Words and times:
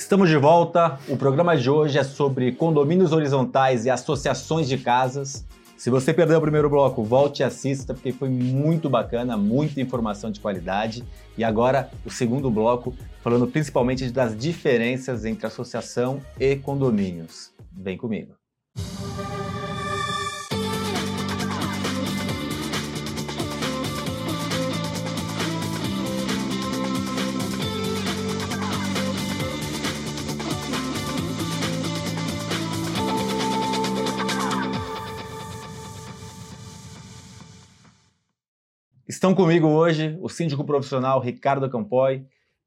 Estamos 0.00 0.30
de 0.30 0.36
volta. 0.38 0.98
O 1.08 1.16
programa 1.16 1.54
de 1.54 1.68
hoje 1.68 1.98
é 1.98 2.02
sobre 2.02 2.52
condomínios 2.52 3.12
horizontais 3.12 3.84
e 3.84 3.90
associações 3.90 4.66
de 4.66 4.78
casas. 4.78 5.46
Se 5.76 5.90
você 5.90 6.12
perdeu 6.12 6.38
o 6.38 6.40
primeiro 6.40 6.70
bloco, 6.70 7.04
volte 7.04 7.40
e 7.40 7.44
assista, 7.44 7.92
porque 7.92 8.10
foi 8.10 8.30
muito 8.30 8.88
bacana, 8.88 9.36
muita 9.36 9.78
informação 9.78 10.30
de 10.30 10.40
qualidade. 10.40 11.04
E 11.36 11.44
agora, 11.44 11.90
o 12.04 12.10
segundo 12.10 12.50
bloco, 12.50 12.94
falando 13.22 13.46
principalmente 13.46 14.10
das 14.10 14.36
diferenças 14.36 15.26
entre 15.26 15.46
associação 15.46 16.20
e 16.40 16.56
condomínios. 16.56 17.52
Vem 17.70 17.98
comigo. 17.98 18.39
Estão 39.10 39.34
comigo 39.34 39.66
hoje 39.66 40.16
o 40.22 40.28
síndico 40.28 40.64
profissional 40.64 41.18
Ricardo 41.18 41.68
Campoy 41.68 42.24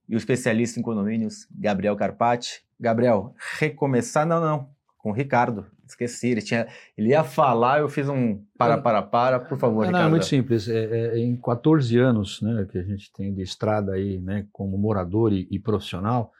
e 0.09 0.13
o 0.13 0.17
especialista 0.17 0.77
em 0.77 0.83
condomínios 0.83 1.47
Gabriel 1.49 1.95
Carpati. 1.95 2.61
Gabriel, 2.77 3.33
recomeçar? 3.59 4.27
Não, 4.27 4.41
não, 4.41 4.67
com 4.97 5.11
o 5.11 5.13
Ricardo. 5.13 5.65
Esqueci, 5.87 6.27
ele, 6.27 6.41
tinha, 6.41 6.67
ele 6.97 7.11
ia 7.11 7.23
falar, 7.23 7.79
eu 7.79 7.87
fiz 7.87 8.09
um 8.09 8.43
para, 8.57 8.77
para, 8.77 9.01
para, 9.01 9.39
por 9.39 9.57
favor, 9.57 9.83
não, 9.83 9.87
Ricardo. 9.87 10.01
Não, 10.01 10.07
é 10.07 10.09
muito 10.09 10.25
simples. 10.25 10.67
É, 10.67 11.13
é, 11.13 11.17
em 11.17 11.33
14 11.37 11.97
anos 11.97 12.41
né, 12.41 12.67
que 12.69 12.77
a 12.77 12.83
gente 12.83 13.09
tem 13.13 13.33
de 13.33 13.41
estrada 13.41 13.93
aí, 13.93 14.19
né, 14.19 14.45
como 14.51 14.77
morador 14.77 15.31
e, 15.31 15.47
e 15.49 15.57
profissional, 15.57 16.33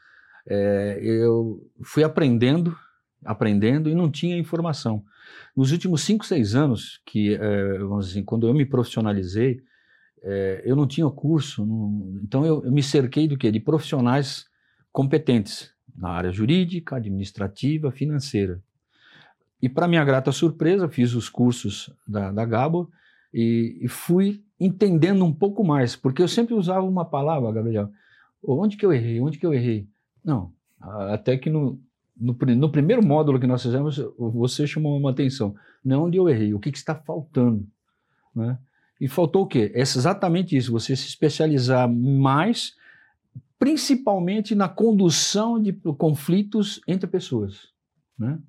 é, 0.45 0.99
eu 1.01 1.65
fui 1.81 2.03
aprendendo, 2.03 2.75
aprendendo 3.23 3.89
e 3.89 3.95
não 3.95 4.11
tinha 4.11 4.37
informação. 4.37 5.01
Nos 5.55 5.71
últimos 5.71 6.01
5, 6.01 6.25
6 6.25 6.55
anos, 6.55 7.01
que, 7.05 7.35
é, 7.35 7.77
vamos 7.77 8.09
dizer, 8.09 8.23
quando 8.23 8.49
eu 8.49 8.53
me 8.53 8.65
profissionalizei, 8.65 9.61
é, 10.23 10.61
eu 10.65 10.75
não 10.75 10.87
tinha 10.87 11.09
curso, 11.09 11.65
não, 11.65 12.19
então 12.23 12.45
eu, 12.45 12.63
eu, 12.63 12.71
me 12.71 12.81
cerquei 12.81 13.27
do 13.27 13.37
quê? 13.37 13.51
De 13.51 13.59
profissionais 13.59 14.45
competentes 14.91 15.73
na 15.93 16.09
área 16.09 16.31
jurídica, 16.31 16.95
administrativa, 16.95 17.91
financeira. 17.91 18.61
E 19.61 19.67
para 19.67 19.87
minha 19.87 20.03
grata 20.03 20.31
surpresa, 20.31 20.87
fiz 20.87 21.13
os 21.13 21.29
cursos 21.29 21.93
da, 22.07 22.31
da 22.31 22.45
Gabo 22.45 22.89
e, 23.33 23.79
e, 23.81 23.87
fui 23.89 24.43
entendendo 24.59 25.25
um 25.25 25.33
pouco 25.33 25.63
mais, 25.63 25.95
porque 25.95 26.21
eu 26.21 26.27
sempre 26.27 26.53
usava 26.53 26.85
uma 26.85 27.03
palavra, 27.03 27.51
Gabriel, 27.51 27.89
onde 28.41 28.77
que 28.77 28.85
eu 28.85 28.93
errei, 28.93 29.19
onde 29.19 29.37
que 29.37 29.45
eu 29.45 29.53
errei? 29.53 29.87
Não, 30.23 30.53
até 30.79 31.37
que 31.37 31.49
no, 31.49 31.79
no, 32.15 32.37
no 32.55 32.71
primeiro 32.71 33.05
módulo 33.05 33.39
que 33.39 33.47
nós 33.47 33.61
fizemos, 33.61 33.97
você 34.17 34.65
chamou 34.65 34.97
uma 34.97 35.11
atenção, 35.11 35.53
não 35.83 35.95
é 35.95 35.99
onde 35.99 36.17
eu 36.17 36.29
errei, 36.29 36.53
o 36.53 36.59
que, 36.59 36.71
que 36.71 36.77
está 36.77 36.95
faltando, 36.95 37.67
né? 38.33 38.57
E 39.03 39.07
faltou 39.09 39.41
o 39.41 39.45
quê? 39.45 39.69
É 39.75 39.81
exatamente 39.81 40.55
isso, 40.55 40.71
você 40.71 40.95
se 40.95 41.09
especializar 41.09 41.91
mais, 41.93 42.73
principalmente 43.59 44.55
na 44.55 44.69
condução 44.69 45.61
de 45.61 45.73
conflitos 45.73 46.79
entre 46.87 47.05
pessoas. 47.05 47.67
Né? 48.17 48.39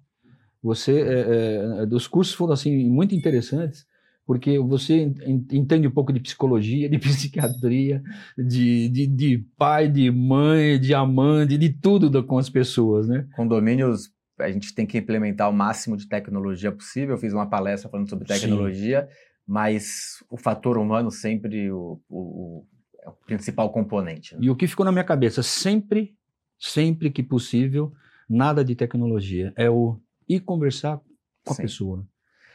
Você, 0.62 0.92
é, 0.92 1.82
é, 1.82 1.86
os 1.92 2.06
cursos 2.06 2.36
foram 2.36 2.52
assim 2.52 2.88
muito 2.88 3.16
interessantes, 3.16 3.84
porque 4.24 4.56
você 4.60 5.12
entende 5.50 5.88
um 5.88 5.90
pouco 5.90 6.12
de 6.12 6.20
psicologia, 6.20 6.88
de 6.88 6.98
psiquiatria, 7.02 8.00
de, 8.38 8.88
de, 8.90 9.08
de 9.08 9.38
pai, 9.58 9.88
de 9.88 10.08
mãe, 10.08 10.78
de 10.78 10.94
amante, 10.94 11.58
de 11.58 11.70
tudo 11.70 12.22
com 12.22 12.38
as 12.38 12.48
pessoas, 12.48 13.08
né? 13.08 13.26
Condomínios, 13.34 14.08
a 14.38 14.48
gente 14.52 14.72
tem 14.72 14.86
que 14.86 14.98
implementar 14.98 15.50
o 15.50 15.52
máximo 15.52 15.96
de 15.96 16.06
tecnologia 16.06 16.70
possível. 16.70 17.16
Eu 17.16 17.18
fiz 17.18 17.32
uma 17.32 17.50
palestra 17.50 17.90
falando 17.90 18.08
sobre 18.08 18.24
tecnologia. 18.24 19.08
Sim 19.10 19.33
mas 19.46 20.24
o 20.30 20.36
fator 20.36 20.78
humano 20.78 21.10
sempre 21.10 21.70
o, 21.70 22.00
o, 22.08 22.66
é 23.02 23.08
o 23.08 23.12
principal 23.12 23.70
componente. 23.70 24.34
Né? 24.34 24.40
E 24.44 24.50
o 24.50 24.56
que 24.56 24.66
ficou 24.66 24.84
na 24.84 24.92
minha 24.92 25.04
cabeça, 25.04 25.42
sempre, 25.42 26.16
sempre 26.58 27.10
que 27.10 27.22
possível, 27.22 27.92
nada 28.28 28.64
de 28.64 28.74
tecnologia, 28.74 29.52
é 29.56 29.68
o 29.68 30.00
ir 30.28 30.40
conversar 30.40 31.00
com 31.44 31.52
a 31.52 31.56
Sim. 31.56 31.62
pessoa. 31.62 32.06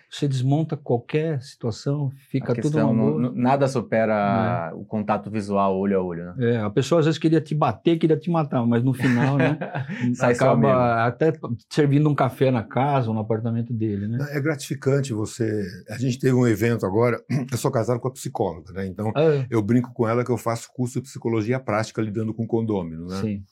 Você 0.10 0.28
desmonta 0.28 0.76
qualquer 0.76 1.40
situação, 1.44 2.12
fica 2.32 2.56
tudo 2.56 2.80
no, 2.92 3.32
Nada 3.32 3.68
supera 3.68 4.72
é. 4.72 4.74
o 4.74 4.84
contato 4.84 5.30
visual 5.30 5.78
olho 5.78 6.00
a 6.00 6.04
olho, 6.04 6.26
né? 6.26 6.56
É, 6.56 6.58
a 6.58 6.70
pessoa 6.70 7.00
às 7.00 7.06
vezes 7.06 7.20
queria 7.20 7.40
te 7.40 7.54
bater, 7.54 8.00
queria 8.00 8.18
te 8.18 8.30
matar, 8.30 8.66
mas 8.66 8.84
no 8.84 8.92
final, 8.92 9.38
né? 9.38 9.58
acaba 10.20 11.06
até 11.06 11.32
servindo 11.70 12.10
um 12.10 12.16
café 12.16 12.50
na 12.50 12.64
casa 12.64 13.10
ou 13.10 13.14
no 13.14 13.20
apartamento 13.20 13.72
dele, 13.72 14.08
né? 14.08 14.18
É 14.32 14.42
gratificante 14.42 15.14
você. 15.14 15.64
A 15.90 15.98
gente 16.00 16.18
teve 16.18 16.34
um 16.34 16.48
evento 16.48 16.88
agora, 16.88 17.24
eu 17.52 17.58
sou 17.58 17.70
casado 17.70 18.00
com 18.00 18.08
a 18.08 18.12
psicóloga, 18.12 18.74
né? 18.74 18.88
Então 18.88 19.14
é. 19.16 19.46
eu 19.48 19.62
brinco 19.62 19.94
com 19.94 20.08
ela 20.08 20.26
que 20.26 20.32
eu 20.32 20.38
faço 20.38 20.70
curso 20.74 20.96
de 20.96 21.08
psicologia 21.08 21.60
prática 21.60 22.02
lidando 22.02 22.34
com 22.34 22.48
condômino, 22.48 23.06
né? 23.06 23.22
Sim. 23.22 23.44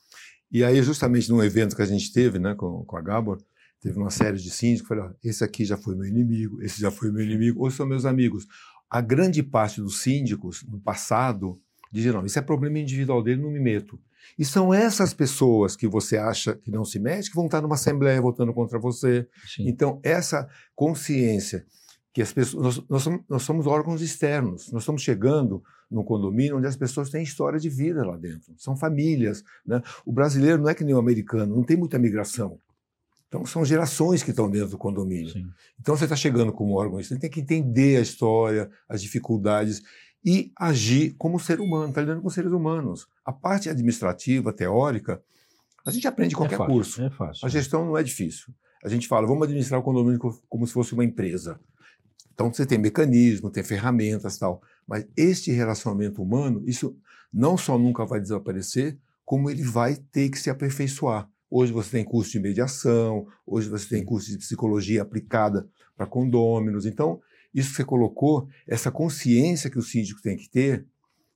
E 0.51 0.63
aí, 0.63 0.81
justamente 0.81 1.29
num 1.29 1.43
evento 1.43 1.75
que 1.75 1.81
a 1.81 1.85
gente 1.85 2.11
teve, 2.11 2.39
né, 2.39 2.55
com, 2.55 2.83
com 2.85 2.97
a 2.97 3.01
Gabor, 3.01 3.37
Teve 3.81 3.97
uma 3.97 4.09
série 4.09 4.37
de 4.37 4.49
síndicos, 4.49 4.87
falei, 4.87 5.05
esse 5.23 5.43
aqui 5.43 5.63
já 5.63 5.77
foi 5.77 5.95
meu 5.95 6.05
inimigo, 6.05 6.61
esse 6.61 6.81
já 6.81 6.89
foi 6.89 7.11
meu 7.11 7.23
inimigo, 7.23 7.61
ou 7.61 7.69
são 7.69 7.85
meus 7.85 8.05
amigos. 8.05 8.47
A 8.89 9.01
grande 9.01 9.43
parte 9.43 9.81
dos 9.81 9.99
síndicos, 9.99 10.63
no 10.67 10.79
passado, 10.79 11.59
diziam, 11.91 12.15
não, 12.15 12.25
isso 12.25 12.39
é 12.39 12.41
problema 12.41 12.79
individual 12.79 13.21
dele, 13.21 13.41
não 13.41 13.51
me 13.51 13.59
meto. 13.59 13.99
E 14.37 14.43
são 14.43 14.73
essas 14.73 15.13
pessoas 15.13 15.75
que 15.75 15.87
você 15.87 16.17
acha 16.17 16.55
que 16.55 16.71
não 16.71 16.83
se 16.83 16.99
mete, 16.99 17.29
que 17.29 17.35
vão 17.35 17.45
estar 17.45 17.61
numa 17.61 17.75
assembleia 17.75 18.21
votando 18.21 18.53
contra 18.53 18.79
você. 18.79 19.27
Sim. 19.45 19.67
Então, 19.67 19.99
essa 20.03 20.49
consciência 20.75 21.65
que 22.17 22.21
as 22.23 22.33
pessoas. 22.33 22.63
Nós, 22.63 22.85
nós, 22.89 23.03
somos, 23.03 23.21
nós, 23.29 23.43
somos, 23.43 23.67
órgãos 23.67 24.01
externos. 24.01 24.71
Nós 24.71 24.81
estamos 24.81 25.03
chegando 25.03 25.63
num 25.89 26.03
condomínio 26.03 26.57
onde 26.57 26.65
as 26.65 26.75
pessoas 26.75 27.11
têm 27.11 27.21
história 27.21 27.59
de 27.59 27.69
vida 27.69 28.03
lá 28.03 28.17
dentro. 28.17 28.55
São 28.57 28.75
famílias. 28.75 29.43
Né? 29.63 29.83
O 30.03 30.11
brasileiro 30.11 30.59
não 30.59 30.67
é 30.67 30.73
que 30.73 30.83
nem 30.83 30.95
o 30.95 30.97
americano, 30.97 31.55
não 31.55 31.63
tem 31.63 31.77
muita 31.77 31.99
migração. 31.99 32.57
Então, 33.27 33.45
são 33.45 33.65
gerações 33.65 34.23
que 34.23 34.29
estão 34.29 34.49
dentro 34.49 34.69
do 34.69 34.77
condomínio. 34.77 35.31
Sim. 35.31 35.45
Então, 35.79 35.97
você 35.97 36.05
está 36.05 36.15
chegando 36.15 36.53
como 36.53 36.75
órgão, 36.75 37.01
você 37.01 37.17
tem 37.19 37.29
que 37.29 37.41
entender 37.41 37.97
a 37.97 38.01
história, 38.01 38.69
as 38.87 39.01
dificuldades 39.01 39.81
e 40.25 40.51
agir 40.57 41.13
como 41.17 41.39
ser 41.39 41.59
humano, 41.59 41.89
está 41.89 42.01
lidando 42.01 42.21
com 42.21 42.29
seres 42.29 42.51
humanos. 42.51 43.07
A 43.25 43.33
parte 43.33 43.69
administrativa, 43.69 44.53
teórica, 44.53 45.21
a 45.85 45.91
gente 45.91 46.07
aprende 46.07 46.35
é 46.35 46.37
qualquer 46.37 46.55
é 46.55 46.57
fácil, 46.57 46.73
curso. 46.73 47.01
É 47.01 47.09
fácil. 47.09 47.45
A 47.45 47.49
gestão 47.49 47.85
não 47.85 47.97
é 47.97 48.03
difícil. 48.03 48.53
A 48.83 48.89
gente 48.89 49.07
fala, 49.07 49.27
vamos 49.27 49.43
administrar 49.43 49.79
o 49.79 49.83
condomínio 49.83 50.19
como 50.47 50.67
se 50.67 50.73
fosse 50.73 50.93
uma 50.93 51.03
empresa. 51.03 51.59
Então, 52.33 52.51
você 52.53 52.65
tem 52.65 52.77
mecanismo, 52.77 53.49
tem 53.49 53.63
ferramentas 53.63 54.37
tal. 54.37 54.61
Mas 54.87 55.07
este 55.15 55.51
relacionamento 55.51 56.21
humano, 56.21 56.63
isso 56.67 56.95
não 57.33 57.57
só 57.57 57.77
nunca 57.77 58.05
vai 58.05 58.19
desaparecer, 58.19 58.97
como 59.25 59.49
ele 59.49 59.63
vai 59.63 59.95
ter 59.95 60.29
que 60.29 60.39
se 60.39 60.49
aperfeiçoar. 60.49 61.29
Hoje 61.49 61.71
você 61.71 61.91
tem 61.91 62.03
curso 62.03 62.31
de 62.31 62.39
mediação, 62.39 63.27
hoje 63.45 63.69
você 63.69 63.87
tem 63.87 64.03
curso 64.03 64.29
de 64.29 64.37
psicologia 64.37 65.01
aplicada 65.01 65.67
para 65.95 66.05
condôminos. 66.05 66.85
Então, 66.85 67.21
isso 67.53 67.69
que 67.69 67.77
você 67.77 67.85
colocou, 67.85 68.47
essa 68.67 68.91
consciência 68.91 69.69
que 69.69 69.79
o 69.79 69.81
síndico 69.81 70.21
tem 70.21 70.35
que 70.35 70.49
ter 70.49 70.85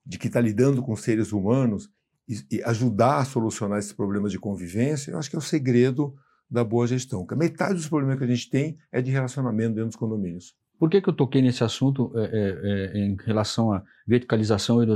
de 0.06 0.18
que 0.18 0.28
está 0.28 0.42
lidando 0.42 0.82
com 0.82 0.96
seres 0.96 1.32
humanos 1.32 1.90
e, 2.28 2.58
e, 2.58 2.64
ajudar 2.64 3.20
a 3.20 3.26
solucionar 3.26 3.80
esses 3.80 3.94
problemas 3.94 4.32
de 4.32 4.40
convivência, 4.40 5.12
eu 5.12 5.18
acho 5.18 5.30
que 5.30 5.36
é 5.36 5.40
o 5.40 5.42
segredo 5.42 6.14
da 6.50 6.64
boa 6.64 6.86
gestão. 6.86 7.26
Que 7.26 7.34
a 7.34 7.38
metade 7.38 7.76
dos 7.76 7.88
problemas 7.88 8.18
que 8.18 8.24
a 8.24 8.28
gente 8.28 8.50
tem 8.50 8.78
é 8.92 9.02
de 9.02 9.12
relacionamento 9.12 9.76
dentro 9.76 9.88
dos 9.88 9.96
condomínios. 9.96 10.56
Por 10.78 10.90
que, 10.90 11.02
que 11.02 11.10
eu 11.10 11.14
toquei 11.14 11.42
nesse 11.42 11.64
assunto 11.64 12.12
é, 12.16 12.24
é, 12.24 12.98
é, 12.98 12.98
em 13.00 13.16
relação 13.24 13.72
à 13.72 13.84
verticalização 14.06 14.84
e 14.84 14.88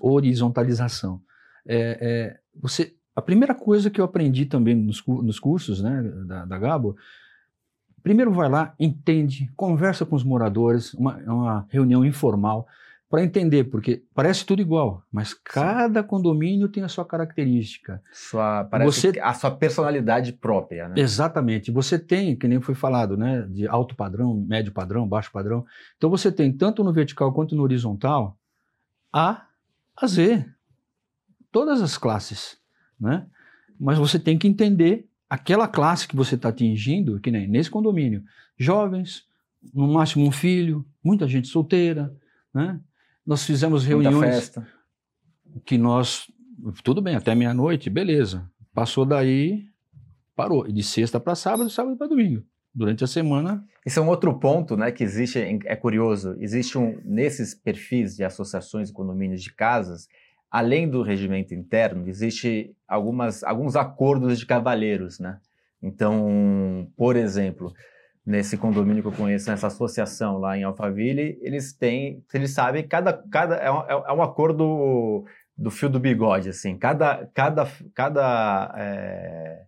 horizontalização? 0.00 1.20
É, 1.66 1.98
é, 2.00 2.40
você 2.54 2.94
a 3.14 3.22
primeira 3.22 3.54
coisa 3.54 3.90
que 3.90 4.00
eu 4.00 4.04
aprendi 4.04 4.46
também 4.46 4.74
nos, 4.74 5.04
nos 5.06 5.38
cursos 5.38 5.82
né, 5.82 6.02
da, 6.26 6.44
da 6.44 6.58
Gabo, 6.58 6.96
primeiro 8.02 8.32
vai 8.32 8.48
lá, 8.48 8.74
entende, 8.78 9.50
conversa 9.56 10.06
com 10.06 10.16
os 10.16 10.24
moradores, 10.24 10.94
uma, 10.94 11.16
uma 11.16 11.66
reunião 11.68 12.04
informal, 12.04 12.66
para 13.10 13.24
entender, 13.24 13.64
porque 13.64 14.04
parece 14.14 14.46
tudo 14.46 14.62
igual, 14.62 15.02
mas 15.10 15.34
cada 15.34 16.00
Sim. 16.00 16.06
condomínio 16.06 16.68
tem 16.68 16.84
a 16.84 16.88
sua 16.88 17.04
característica. 17.04 18.00
Sua, 18.12 18.62
parece 18.62 19.10
você, 19.10 19.20
a 19.20 19.34
sua 19.34 19.50
personalidade 19.50 20.32
própria, 20.32 20.88
né? 20.88 20.94
Exatamente. 20.96 21.72
Você 21.72 21.98
tem, 21.98 22.36
que 22.36 22.46
nem 22.46 22.60
foi 22.60 22.76
falado, 22.76 23.16
né, 23.16 23.44
de 23.50 23.66
alto 23.66 23.96
padrão, 23.96 24.36
médio 24.46 24.72
padrão, 24.72 25.08
baixo 25.08 25.32
padrão. 25.32 25.66
Então 25.96 26.08
você 26.08 26.30
tem, 26.30 26.52
tanto 26.52 26.84
no 26.84 26.92
vertical 26.92 27.32
quanto 27.32 27.56
no 27.56 27.64
horizontal, 27.64 28.38
A 29.12 29.44
a 29.96 30.06
Z. 30.06 30.46
Todas 31.50 31.82
as 31.82 31.98
classes 31.98 32.59
né? 33.00 33.26
Mas 33.78 33.98
você 33.98 34.18
tem 34.18 34.36
que 34.36 34.46
entender 34.46 35.08
aquela 35.28 35.66
classe 35.66 36.06
que 36.06 36.16
você 36.16 36.34
está 36.34 36.48
atingindo, 36.48 37.20
que 37.20 37.30
nem 37.30 37.46
nesse 37.46 37.70
condomínio, 37.70 38.22
jovens, 38.58 39.24
no 39.72 39.86
máximo 39.92 40.26
um 40.26 40.32
filho, 40.32 40.84
muita 41.02 41.28
gente 41.28 41.48
solteira, 41.48 42.14
né? 42.52 42.80
Nós 43.24 43.44
fizemos 43.44 43.84
reuniões 43.84 44.52
que 45.64 45.78
nós, 45.78 46.30
tudo 46.82 47.00
bem, 47.00 47.14
até 47.14 47.34
meia-noite, 47.34 47.90
beleza. 47.90 48.50
Passou 48.74 49.04
daí, 49.04 49.66
parou. 50.34 50.66
De 50.66 50.82
sexta 50.82 51.20
para 51.20 51.34
sábado, 51.34 51.70
sábado 51.70 51.96
para 51.96 52.08
domingo. 52.08 52.42
Durante 52.72 53.02
a 53.02 53.06
semana. 53.06 53.64
Esse 53.84 53.98
é 53.98 54.02
um 54.02 54.08
outro 54.08 54.38
ponto 54.38 54.76
né, 54.76 54.92
que 54.92 55.02
existe, 55.02 55.38
é 55.38 55.76
curioso. 55.76 56.36
Existe 56.38 56.78
um, 56.78 57.00
nesses 57.04 57.54
perfis 57.54 58.16
de 58.16 58.24
associações 58.24 58.90
e 58.90 58.92
condomínios 58.92 59.42
de 59.42 59.52
casas, 59.52 60.08
além 60.50 60.88
do 60.88 61.02
regimento 61.02 61.54
interno, 61.54 62.08
existe 62.08 62.74
algumas, 62.88 63.44
alguns 63.44 63.76
acordos 63.76 64.38
de 64.38 64.46
cavalheiros, 64.46 65.20
né? 65.20 65.38
Então, 65.82 66.90
por 66.96 67.16
exemplo, 67.16 67.72
nesse 68.26 68.56
condomínio 68.56 69.02
que 69.02 69.08
eu 69.08 69.12
conheço, 69.12 69.50
nessa 69.50 69.68
associação 69.68 70.38
lá 70.38 70.58
em 70.58 70.64
Alphaville, 70.64 71.38
eles 71.40 71.72
têm, 71.72 72.22
eles 72.34 72.50
sabem, 72.50 72.86
cada, 72.86 73.12
cada 73.30 73.56
é, 73.56 73.70
um, 73.70 73.80
é 73.88 74.12
um 74.12 74.22
acordo 74.22 75.24
do 75.56 75.70
fio 75.70 75.88
do 75.88 76.00
bigode, 76.00 76.48
assim, 76.48 76.76
cada, 76.76 77.28
cada, 77.34 77.70
cada 77.94 78.74
é, 78.76 79.62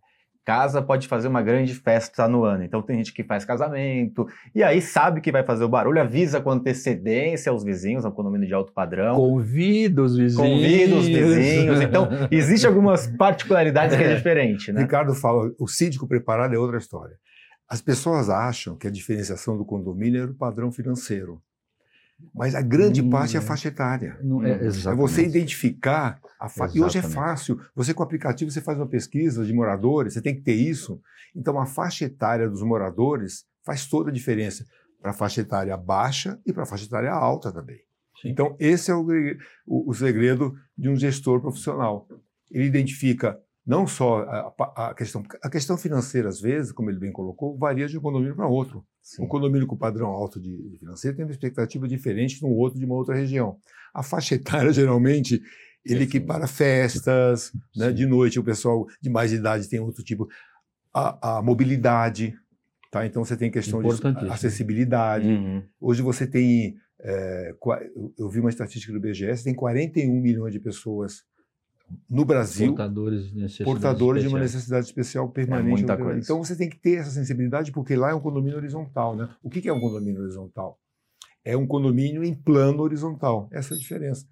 casa 0.44 0.82
pode 0.82 1.08
fazer 1.08 1.28
uma 1.28 1.42
grande 1.42 1.74
festa 1.74 2.26
no 2.28 2.44
ano. 2.44 2.64
Então 2.64 2.82
tem 2.82 2.96
gente 2.96 3.12
que 3.12 3.22
faz 3.22 3.44
casamento, 3.44 4.26
e 4.54 4.62
aí 4.62 4.80
sabe 4.80 5.20
que 5.20 5.32
vai 5.32 5.44
fazer 5.44 5.64
o 5.64 5.68
barulho, 5.68 6.00
avisa 6.00 6.40
com 6.40 6.50
antecedência 6.50 7.50
aos 7.50 7.64
vizinhos, 7.64 8.04
é 8.04 8.08
um 8.08 8.12
condomínio 8.12 8.46
de 8.46 8.54
alto 8.54 8.72
padrão. 8.72 9.16
Convida 9.16 10.02
os 10.02 10.16
vizinhos. 10.16 10.50
Convida 10.50 10.96
os 10.96 11.06
vizinhos. 11.06 11.80
Então, 11.80 12.08
existe 12.30 12.66
algumas 12.66 13.06
particularidades 13.06 13.96
que 13.96 14.02
é 14.02 14.14
diferente, 14.14 14.72
né? 14.72 14.82
Ricardo 14.82 15.14
fala, 15.14 15.52
o 15.58 15.68
síndico 15.68 16.06
preparado 16.06 16.54
é 16.54 16.58
outra 16.58 16.78
história. 16.78 17.16
As 17.68 17.80
pessoas 17.80 18.28
acham 18.28 18.76
que 18.76 18.86
a 18.86 18.90
diferenciação 18.90 19.56
do 19.56 19.64
condomínio 19.64 20.22
era 20.22 20.30
o 20.30 20.34
padrão 20.34 20.70
financeiro. 20.70 21.40
Mas 22.34 22.54
a 22.54 22.62
grande 22.62 23.02
hum, 23.02 23.10
parte 23.10 23.36
é 23.36 23.38
a 23.38 23.42
faixa 23.42 23.68
etária. 23.68 24.18
Não 24.22 24.44
é, 24.44 24.52
é 24.52 24.94
você 24.94 25.24
identificar 25.24 26.20
a 26.38 26.48
fa... 26.48 26.68
E 26.74 26.82
hoje 26.82 26.98
é 26.98 27.02
fácil. 27.02 27.60
Você 27.74 27.92
com 27.94 28.02
o 28.02 28.06
aplicativo 28.06 28.50
você 28.50 28.60
faz 28.60 28.78
uma 28.78 28.86
pesquisa 28.86 29.44
de 29.44 29.52
moradores, 29.52 30.14
você 30.14 30.22
tem 30.22 30.34
que 30.34 30.40
ter 30.42 30.54
isso. 30.54 31.00
Então 31.34 31.58
a 31.60 31.66
faixa 31.66 32.04
etária 32.04 32.48
dos 32.48 32.62
moradores 32.62 33.44
faz 33.64 33.86
toda 33.86 34.10
a 34.10 34.12
diferença 34.12 34.64
para 35.00 35.10
a 35.10 35.14
faixa 35.14 35.40
etária 35.40 35.76
baixa 35.76 36.38
e 36.46 36.52
para 36.52 36.62
a 36.62 36.66
faixa 36.66 36.84
etária 36.84 37.12
alta 37.12 37.52
também. 37.52 37.80
Sim. 38.20 38.30
Então 38.30 38.56
esse 38.58 38.90
é 38.90 38.94
o, 38.94 39.06
o, 39.66 39.90
o 39.90 39.94
segredo 39.94 40.54
de 40.76 40.88
um 40.88 40.96
gestor 40.96 41.40
profissional. 41.40 42.08
Ele 42.50 42.66
identifica 42.66 43.38
não 43.64 43.86
só 43.86 44.22
a, 44.22 44.88
a, 44.88 44.94
questão, 44.94 45.22
a 45.42 45.48
questão 45.48 45.76
financeira, 45.76 46.28
às 46.28 46.40
vezes, 46.40 46.72
como 46.72 46.90
ele 46.90 46.98
bem 46.98 47.12
colocou, 47.12 47.56
varia 47.56 47.86
de 47.86 47.96
um 47.96 48.00
condomínio 48.00 48.34
para 48.34 48.48
outro. 48.48 48.84
Sim. 49.00 49.22
Um 49.22 49.28
condomínio 49.28 49.66
com 49.66 49.76
padrão 49.76 50.08
alto 50.08 50.40
de, 50.40 50.70
de 50.70 50.78
financeiro 50.78 51.16
tem 51.16 51.24
uma 51.24 51.30
expectativa 51.30 51.86
diferente 51.86 52.38
de 52.38 52.44
um 52.44 52.50
outro 52.50 52.78
de 52.78 52.84
uma 52.84 52.96
outra 52.96 53.14
região. 53.14 53.56
A 53.94 54.02
faixa 54.02 54.34
etária, 54.34 54.70
geralmente, 54.74 55.40
ele 55.84 56.04
equipara 56.04 56.46
festas, 56.46 57.52
né, 57.76 57.92
de 57.92 58.04
noite 58.04 58.38
o 58.38 58.44
pessoal 58.44 58.86
de 59.00 59.08
mais 59.08 59.32
idade 59.32 59.68
tem 59.68 59.80
outro 59.80 60.02
tipo. 60.02 60.28
A, 60.94 61.38
a 61.38 61.42
mobilidade, 61.42 62.34
tá? 62.90 63.06
Então 63.06 63.24
você 63.24 63.34
tem 63.34 63.50
questão 63.50 63.80
de 63.80 64.28
acessibilidade. 64.28 65.26
Uhum. 65.26 65.62
Hoje 65.80 66.02
você 66.02 66.26
tem, 66.26 66.76
é, 67.00 67.54
eu 68.18 68.28
vi 68.28 68.40
uma 68.40 68.50
estatística 68.50 68.92
do 68.92 69.00
BGS, 69.00 69.42
tem 69.42 69.54
41 69.54 70.20
milhões 70.20 70.52
de 70.52 70.60
pessoas 70.60 71.22
no 72.08 72.24
Brasil 72.24 72.68
portadores 72.68 73.30
de, 73.32 73.64
portadores 73.64 74.22
de 74.22 74.28
uma 74.28 74.38
necessidade 74.38 74.86
especial 74.86 75.28
permanente. 75.28 75.84
É 75.90 76.18
então 76.18 76.42
você 76.42 76.56
tem 76.56 76.68
que 76.68 76.78
ter 76.78 76.98
essa 76.98 77.10
sensibilidade 77.10 77.72
porque 77.72 77.96
lá 77.96 78.10
é 78.10 78.14
um 78.14 78.20
condomínio 78.20 78.56
horizontal, 78.56 79.16
né? 79.16 79.28
O 79.42 79.50
que 79.50 79.68
é 79.68 79.72
um 79.72 79.80
condomínio 79.80 80.22
horizontal? 80.22 80.78
É 81.44 81.56
um 81.56 81.66
condomínio 81.66 82.22
em 82.22 82.34
plano 82.34 82.82
horizontal. 82.82 83.48
Essa 83.52 83.74
é 83.74 83.76
a 83.76 83.80
diferença. 83.80 84.26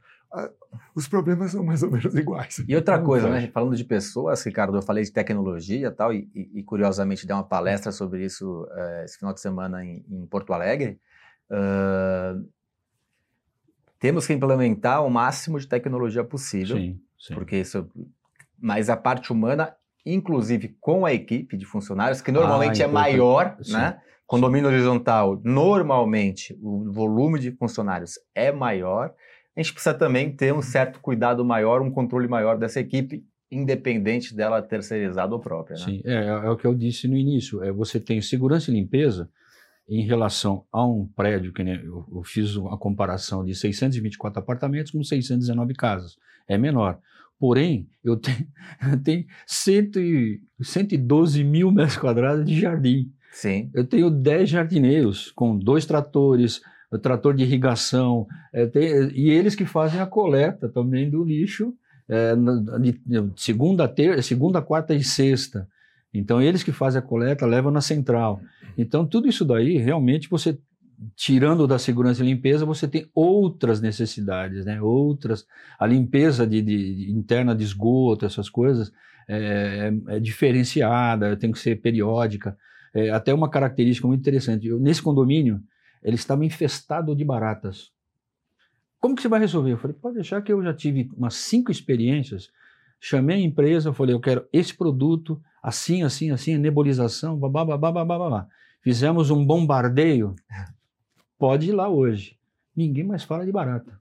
Os 0.95 1.09
problemas 1.09 1.51
são 1.51 1.65
mais 1.65 1.83
ou 1.83 1.91
menos 1.91 2.15
iguais. 2.15 2.63
E 2.69 2.77
outra 2.77 2.99
coisa, 3.03 3.29
né? 3.29 3.49
Falando 3.49 3.77
de 3.77 3.85
pessoas, 3.85 4.45
Ricardo, 4.45 4.77
eu 4.77 4.83
falei 4.83 5.03
de 5.03 5.13
tecnologia 5.13 5.89
e 5.89 5.91
tal, 5.91 6.15
e, 6.15 6.31
e, 6.35 6.63
curiosamente 6.63 7.27
dei 7.27 7.35
uma 7.35 7.43
palestra 7.43 7.91
sobre 7.91 8.25
isso 8.25 8.63
uh, 8.65 9.05
esse 9.05 9.19
final 9.19 9.35
de 9.35 9.41
semana 9.41 9.85
em, 9.85 10.05
em 10.09 10.27
Porto 10.27 10.53
Alegre. 10.53 11.01
Uh, 11.51 12.49
temos 13.99 14.27
que 14.27 14.33
implementar 14.33 15.05
o 15.05 15.11
máximo 15.11 15.59
de 15.59 15.67
tecnologia 15.67 16.23
possível. 16.23 16.77
Sim 16.77 17.01
Sim. 17.21 17.35
porque 17.35 17.57
isso. 17.57 17.87
Mas 18.59 18.89
a 18.89 18.97
parte 18.97 19.33
humana, 19.33 19.75
inclusive 20.05 20.77
com 20.81 21.05
a 21.05 21.13
equipe 21.13 21.57
de 21.57 21.65
funcionários, 21.65 22.21
que 22.21 22.33
normalmente 22.33 22.83
ah, 22.83 22.87
é 22.87 22.89
maior, 22.89 23.57
sim. 23.61 23.73
né? 23.73 24.01
Condomínio 24.27 24.69
horizontal, 24.69 25.41
normalmente 25.45 26.57
o 26.63 26.91
volume 26.93 27.41
de 27.41 27.51
funcionários 27.51 28.13
é 28.33 28.53
maior. 28.53 29.13
A 29.57 29.61
gente 29.61 29.73
precisa 29.73 29.93
também 29.93 30.31
ter 30.31 30.55
um 30.55 30.63
certo 30.63 31.01
cuidado 31.01 31.45
maior, 31.45 31.83
um 31.83 31.91
controle 31.91 32.29
maior 32.29 32.57
dessa 32.57 32.79
equipe, 32.79 33.25
independente 33.51 34.35
dela 34.35 34.63
terceirizada 34.63 35.35
ou 35.35 35.41
própria. 35.41 35.77
Né? 35.77 35.85
Sim, 35.85 36.03
é, 36.05 36.15
é, 36.15 36.29
é, 36.29 36.49
o 36.49 36.57
que 36.57 36.65
eu 36.65 36.75
disse 36.75 37.09
no 37.09 37.17
início. 37.17 37.63
É, 37.65 37.73
você 37.73 37.99
tem 37.99 38.23
segurança 38.23 38.71
e 38.71 38.75
limpeza 38.75 39.29
em 39.89 40.07
relação 40.07 40.65
a 40.71 40.87
um 40.87 41.05
prédio, 41.05 41.53
que 41.53 41.63
eu, 41.63 42.07
eu 42.15 42.23
fiz 42.23 42.55
uma 42.55 42.79
comparação 42.79 43.45
de 43.45 43.53
624 43.53 44.39
apartamentos 44.39 44.93
com 44.93 45.03
619 45.03 45.75
casas. 45.75 46.17
É 46.51 46.59
menor. 46.59 46.99
Porém, 47.39 47.89
eu 48.05 48.17
tenho, 48.17 48.47
eu 48.93 49.03
tenho 49.03 49.25
112 49.47 51.45
mil 51.45 51.71
metros 51.71 51.97
quadrados 51.97 52.45
de 52.45 52.61
jardim. 52.61 53.13
Sim. 53.33 53.71
Eu 53.73 53.87
tenho 53.87 54.11
10 54.11 54.51
jardineiros 54.51 55.31
com 55.31 55.57
dois 55.57 55.87
tratores, 55.87 56.61
o 56.91 56.99
trator 56.99 57.33
de 57.35 57.45
irrigação, 57.45 58.27
é, 58.53 58.67
tem, 58.67 59.11
e 59.15 59.31
eles 59.31 59.55
que 59.55 59.65
fazem 59.65 60.01
a 60.01 60.07
coleta 60.07 60.69
também 60.69 61.09
do 61.09 61.23
lixo 61.23 61.73
é, 62.09 62.35
de, 62.81 63.01
de 63.07 63.33
segunda, 63.37 63.87
ter, 63.87 64.21
segunda, 64.25 64.61
quarta 64.61 64.93
e 64.93 65.05
sexta. 65.05 65.69
Então, 66.13 66.43
eles 66.43 66.65
que 66.65 66.73
fazem 66.73 66.99
a 66.99 67.03
coleta 67.03 67.47
levam 67.47 67.71
na 67.71 67.81
central. 67.81 68.41
Então, 68.77 69.07
tudo 69.07 69.29
isso 69.29 69.45
daí, 69.45 69.79
realmente, 69.79 70.29
você 70.29 70.59
tirando 71.17 71.67
da 71.67 71.79
segurança 71.79 72.23
e 72.23 72.27
limpeza, 72.27 72.65
você 72.65 72.87
tem 72.87 73.11
outras 73.15 73.81
necessidades, 73.81 74.65
né? 74.65 74.81
Outras, 74.81 75.47
a 75.79 75.87
limpeza 75.87 76.47
de, 76.47 76.61
de 76.61 77.11
interna 77.11 77.55
de 77.55 77.65
esgoto, 77.65 78.27
essas 78.27 78.49
coisas, 78.49 78.93
é, 79.29 79.93
é, 80.09 80.17
é 80.17 80.21
diferenciada, 80.21 81.37
tem 81.37 81.53
que 81.53 81.59
ser 81.59 81.81
periódica. 81.81 82.57
É, 82.93 83.11
até 83.11 83.33
uma 83.33 83.49
característica 83.49 84.07
muito 84.07 84.21
interessante. 84.21 84.67
Eu, 84.67 84.79
nesse 84.79 85.01
condomínio, 85.01 85.63
ele 86.03 86.17
estava 86.17 86.45
infestado 86.45 87.15
de 87.15 87.25
baratas. 87.25 87.93
Como 89.01 89.15
que 89.15 89.23
você 89.23 89.29
vai 89.29 89.41
resolver? 89.41 89.73
Eu 89.73 89.79
falei, 89.79 89.97
pode 89.97 90.17
deixar 90.17 90.43
que 90.43 90.53
eu 90.53 90.63
já 90.63 90.75
tive 90.75 91.11
umas 91.17 91.35
cinco 91.35 91.71
experiências. 91.71 92.51
Chamei 93.01 93.37
a 93.37 93.41
empresa, 93.41 93.95
falei, 93.95 94.15
eu 94.15 94.21
quero 94.21 94.47
esse 94.53 94.77
produto, 94.77 95.41
assim, 95.63 96.03
assim, 96.03 96.31
assim, 96.31 96.59
nebulização, 96.59 97.39
babá, 97.39 97.65
babá, 97.65 97.91
babá, 97.91 98.19
babá. 98.19 98.47
Fizemos 98.83 99.31
um 99.31 99.45
bombardeio 99.45 100.35
pode 101.41 101.71
ir 101.71 101.73
lá 101.73 101.89
hoje. 101.89 102.39
Ninguém 102.77 103.03
mais 103.03 103.25
fala 103.25 103.45
de 103.45 103.51
barata. 103.51 103.99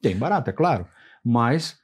Tem 0.00 0.16
barata, 0.16 0.50
é 0.50 0.52
claro, 0.52 0.86
mas 1.22 1.78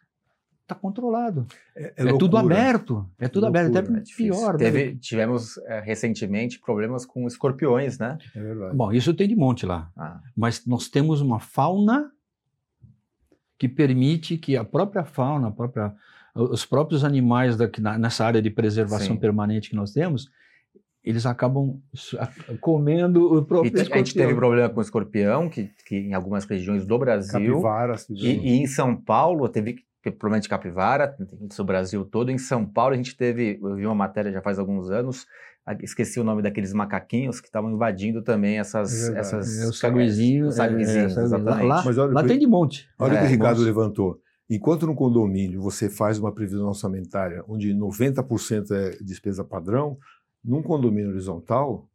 está 0.62 0.74
controlado. 0.74 1.46
É, 1.76 1.92
é, 1.96 2.08
é 2.08 2.16
tudo 2.16 2.38
aberto. 2.38 3.10
É 3.18 3.28
tudo 3.28 3.42
loucura, 3.42 3.66
aberto. 3.66 3.90
Até 3.90 3.98
é 3.98 4.16
pior. 4.16 4.52
Né? 4.52 4.58
Teve, 4.58 4.92
né? 4.92 4.98
Tivemos 5.00 5.58
é, 5.66 5.80
recentemente 5.80 6.60
problemas 6.60 7.04
com 7.04 7.26
escorpiões, 7.26 7.98
né? 7.98 8.16
É 8.34 8.40
verdade. 8.40 8.76
Bom, 8.76 8.92
isso 8.92 9.12
tem 9.12 9.28
de 9.28 9.36
monte 9.36 9.66
lá. 9.66 9.90
Ah. 9.96 10.20
Mas 10.34 10.64
nós 10.64 10.88
temos 10.88 11.20
uma 11.20 11.40
fauna 11.40 12.10
que 13.58 13.68
permite 13.68 14.38
que 14.38 14.56
a 14.56 14.64
própria 14.64 15.04
fauna, 15.04 15.48
a 15.48 15.50
própria, 15.50 15.92
os 16.34 16.64
próprios 16.64 17.04
animais 17.04 17.56
daqui, 17.56 17.82
nessa 17.82 18.24
área 18.24 18.40
de 18.40 18.48
preservação 18.48 19.14
Sim. 19.14 19.20
permanente 19.20 19.70
que 19.70 19.76
nós 19.76 19.92
temos, 19.92 20.30
eles 21.04 21.26
acabam 21.26 21.78
comendo 22.60 23.36
o 23.36 23.44
próprio 23.44 23.70
e 23.70 23.74
escorpião. 23.74 23.94
A 23.94 23.98
gente 23.98 24.14
teve 24.14 24.34
problema 24.34 24.68
com 24.70 24.78
o 24.78 24.82
escorpião, 24.82 25.48
que, 25.50 25.70
que 25.86 25.96
em 25.96 26.14
algumas 26.14 26.44
regiões 26.44 26.86
do 26.86 26.98
Brasil. 26.98 27.60
Capivara. 27.60 27.94
E, 28.08 28.30
e, 28.30 28.62
em 28.62 28.66
São 28.66 28.96
Paulo 28.96 29.48
teve 29.48 29.84
problema 30.18 30.40
de 30.40 30.48
capivara, 30.48 31.14
no 31.58 31.64
Brasil 31.64 32.04
todo. 32.04 32.30
Em 32.30 32.38
São 32.38 32.64
Paulo 32.64 32.94
a 32.94 32.96
gente 32.96 33.16
teve, 33.16 33.58
eu 33.62 33.76
vi 33.76 33.86
uma 33.86 33.94
matéria 33.94 34.32
já 34.32 34.40
faz 34.40 34.58
alguns 34.58 34.90
anos, 34.90 35.26
esqueci 35.80 36.20
o 36.20 36.24
nome 36.24 36.42
daqueles 36.42 36.72
macaquinhos 36.72 37.40
que 37.40 37.46
estavam 37.46 37.70
invadindo 37.70 38.22
também 38.22 38.58
essas... 38.58 39.08
É 39.10 39.18
essas 39.18 39.62
é, 39.62 39.66
os 39.66 39.78
saguizinhos. 39.78 40.58
É, 40.58 40.66
é, 40.66 41.04
exatamente. 41.04 41.66
Lá, 41.66 41.82
Mas 41.84 41.98
olha, 41.98 42.12
lá 42.12 42.22
tem 42.22 42.38
de 42.38 42.46
monte. 42.46 42.88
Olha 42.98 43.14
o 43.14 43.16
que 43.18 43.24
o 43.24 43.26
é, 43.26 43.30
Ricardo 43.30 43.58
monte. 43.58 43.66
levantou. 43.66 44.20
Enquanto 44.48 44.86
no 44.86 44.94
condomínio 44.94 45.62
você 45.62 45.88
faz 45.88 46.18
uma 46.18 46.32
previsão 46.32 46.68
orçamentária 46.68 47.42
onde 47.48 47.74
90% 47.74 48.70
é 48.72 49.02
despesa 49.02 49.42
padrão, 49.42 49.96
num 50.44 50.62
condomínio 50.62 51.10
horizontal, 51.10 51.88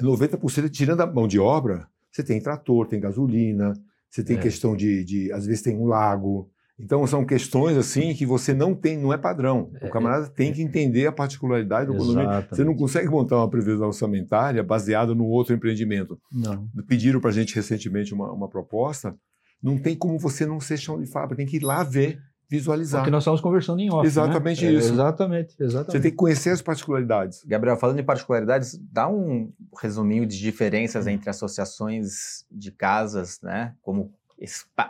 90% 0.00 0.70
tirando 0.70 1.02
a 1.02 1.06
mão 1.06 1.28
de 1.28 1.38
obra, 1.38 1.86
você 2.10 2.22
tem 2.22 2.40
trator, 2.40 2.86
tem 2.86 3.00
gasolina, 3.00 3.74
você 4.10 4.22
tem 4.22 4.36
é. 4.36 4.40
questão 4.40 4.76
de, 4.76 5.04
de, 5.04 5.32
às 5.32 5.46
vezes 5.46 5.62
tem 5.62 5.76
um 5.76 5.86
lago. 5.86 6.50
Então 6.78 7.06
são 7.06 7.24
questões 7.24 7.76
assim 7.76 8.14
que 8.14 8.26
você 8.26 8.52
não 8.52 8.74
tem, 8.74 8.98
não 8.98 9.12
é 9.12 9.18
padrão. 9.18 9.70
O 9.80 9.86
é, 9.86 9.90
camarada 9.90 10.26
é, 10.26 10.28
tem 10.28 10.52
que 10.52 10.62
entender 10.62 11.06
a 11.06 11.12
particularidade 11.12 11.86
do 11.86 11.94
Exatamente. 11.94 12.24
condomínio. 12.24 12.48
Você 12.50 12.64
não 12.64 12.74
consegue 12.74 13.08
montar 13.08 13.36
uma 13.36 13.48
previsão 13.48 13.86
orçamentária 13.86 14.62
baseada 14.62 15.14
no 15.14 15.24
outro 15.24 15.54
empreendimento. 15.54 16.18
Não. 16.30 16.68
Pediram 16.86 17.20
para 17.20 17.30
a 17.30 17.32
gente 17.32 17.54
recentemente 17.54 18.12
uma, 18.12 18.32
uma 18.32 18.48
proposta. 18.48 19.14
Não 19.62 19.78
tem 19.78 19.94
como 19.94 20.18
você 20.18 20.44
não 20.44 20.60
ser 20.60 20.76
chão 20.76 21.00
de 21.00 21.06
fábrica, 21.06 21.36
tem 21.36 21.46
que 21.46 21.56
ir 21.56 21.64
lá 21.64 21.84
ver 21.84 22.18
visualizar. 22.52 23.00
Porque 23.00 23.10
nós 23.10 23.22
estamos 23.22 23.40
conversando 23.40 23.80
em 23.80 23.90
off. 23.90 24.06
Exatamente 24.06 24.64
né? 24.64 24.72
isso. 24.72 24.90
É, 24.90 24.92
exatamente, 24.92 25.56
exatamente. 25.58 25.92
Você 25.92 26.00
tem 26.00 26.10
que 26.10 26.16
conhecer 26.16 26.50
as 26.50 26.60
particularidades. 26.60 27.42
Gabriel, 27.44 27.78
falando 27.78 27.98
em 27.98 28.04
particularidades, 28.04 28.78
dá 28.92 29.08
um 29.08 29.50
resuminho 29.80 30.26
de 30.26 30.38
diferenças 30.38 31.06
entre 31.06 31.30
associações 31.30 32.44
de 32.50 32.70
casas, 32.70 33.40
né? 33.42 33.74
Como 33.80 34.12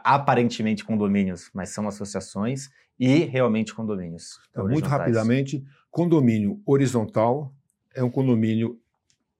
aparentemente 0.02 0.84
condomínios, 0.84 1.50
mas 1.54 1.68
são 1.68 1.86
associações, 1.86 2.68
e 2.98 3.24
realmente 3.24 3.74
condomínios. 3.74 4.38
Então, 4.50 4.66
muito 4.66 4.88
rapidamente, 4.88 5.64
condomínio 5.90 6.60
horizontal 6.66 7.52
é 7.94 8.02
um 8.02 8.10
condomínio 8.10 8.78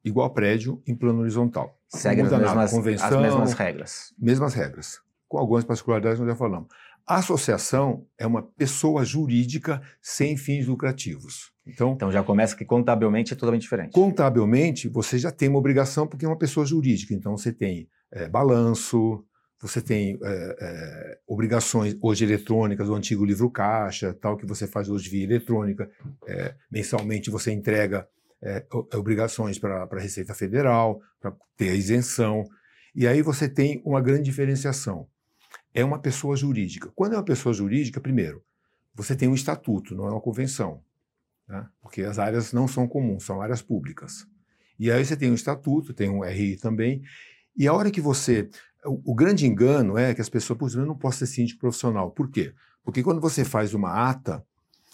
igual 0.05 0.31
prédio 0.31 0.83
em 0.87 0.95
plano 0.95 1.21
horizontal. 1.21 1.77
Segue 1.89 2.23
as 2.23 2.31
mesmas, 2.31 2.71
convenção, 2.71 3.07
as 3.09 3.17
mesmas 3.17 3.53
regras. 3.53 4.15
Mesmas 4.19 4.55
regras, 4.55 5.01
com 5.29 5.39
algumas 5.39 5.65
particularidades 5.65 6.19
que 6.19 6.25
nós 6.25 6.35
já 6.35 6.39
falamos. 6.39 6.69
A 7.07 7.17
associação 7.17 8.07
é 8.19 8.27
uma 8.27 8.43
pessoa 8.43 9.05
jurídica 9.05 9.83
sem 10.01 10.37
fins 10.37 10.67
lucrativos. 10.67 11.53
Então, 11.67 11.93
então 11.93 12.13
já 12.13 12.23
começa 12.23 12.57
que 12.57 12.65
contabilmente 12.65 13.33
é 13.33 13.37
totalmente 13.37 13.63
diferente. 13.63 13.93
Contabilmente, 13.93 14.89
você 14.89 15.19
já 15.19 15.31
tem 15.31 15.49
uma 15.49 15.59
obrigação 15.59 16.07
porque 16.07 16.25
é 16.25 16.29
uma 16.29 16.39
pessoa 16.39 16.67
jurídica. 16.67 17.15
Então, 17.15 17.37
você 17.37 17.53
tem 17.53 17.89
é, 18.13 18.29
balanço, 18.29 19.25
você 19.61 19.81
tem 19.81 20.19
é, 20.23 20.57
é, 20.61 21.19
obrigações 21.27 21.97
hoje 22.03 22.25
eletrônicas, 22.25 22.89
o 22.89 22.95
antigo 22.95 23.25
livro 23.25 23.49
caixa, 23.49 24.13
tal 24.13 24.37
que 24.37 24.45
você 24.45 24.67
faz 24.67 24.89
hoje 24.89 25.09
via 25.09 25.23
eletrônica. 25.23 25.89
É, 26.27 26.55
mensalmente 26.71 27.31
você 27.31 27.53
entrega 27.53 28.09
é, 28.43 28.67
obrigações 28.95 29.59
para 29.59 29.85
a 29.85 30.01
Receita 30.01 30.35
Federal, 30.35 31.01
para 31.21 31.33
ter 31.57 31.71
a 31.71 31.75
isenção. 31.75 32.45
E 32.93 33.07
aí 33.07 33.23
você 33.23 33.49
tem 33.49 33.81
uma 33.85 34.01
grande 34.01 34.25
diferenciação. 34.25 35.07
É 35.75 35.85
uma 35.85 35.99
pessoa 35.99 36.37
jurídica. 36.37 36.91
Quando 36.95 37.15
é 37.15 37.17
uma 37.17 37.25
pessoa 37.25 37.53
jurídica, 37.53 38.01
primeiro, 38.01 38.43
você 38.95 39.17
tem 39.17 39.29
um 39.29 39.35
estatuto, 39.35 39.95
não 39.95 40.07
é 40.07 40.11
uma 40.11 40.21
convenção. 40.21 40.83
Né? 41.49 41.67
Porque 41.81 42.03
as 42.03 42.19
áreas 42.19 42.53
não 42.53 42.69
são 42.69 42.87
comuns, 42.87 43.25
são 43.25 43.41
áreas 43.41 43.63
públicas. 43.63 44.27
E 44.79 44.91
aí 44.91 45.05
você 45.05 45.17
tem 45.17 45.31
um 45.31 45.35
estatuto, 45.35 45.95
tem 45.95 46.09
um 46.09 46.25
RI 46.25 46.57
também. 46.57 47.03
E 47.57 47.67
a 47.69 47.73
hora 47.73 47.91
que 47.91 48.01
você 48.01 48.49
o, 48.85 49.13
o, 49.13 49.15
grande 49.15 49.47
engano 49.47 49.97
é 49.97 50.15
que 50.15 50.21
as 50.21 50.29
pessoas, 50.29 50.59
por 50.59 50.67
exemplo, 50.67 50.85
eu 50.85 50.89
não 50.89 50.99
posso 50.99 51.19
ser 51.19 51.27
síndico 51.27 51.61
profissional. 51.61 52.11
Por 52.11 52.31
quê? 52.31 52.53
Porque 52.83 53.03
quando 53.03 53.21
você 53.21 53.45
faz 53.45 53.75
uma 53.75 54.11
ata, 54.11 54.45